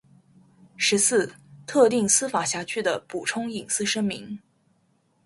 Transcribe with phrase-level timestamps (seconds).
[0.77, 1.31] 十四、
[1.67, 4.39] 特定司法辖区的补充隐私声明